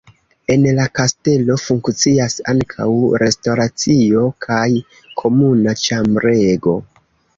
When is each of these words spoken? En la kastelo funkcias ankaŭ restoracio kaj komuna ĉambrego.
En 0.53 0.63
la 0.77 0.85
kastelo 0.99 1.57
funkcias 1.63 2.37
ankaŭ 2.55 2.87
restoracio 3.25 4.25
kaj 4.47 4.65
komuna 5.23 5.77
ĉambrego. 5.87 6.75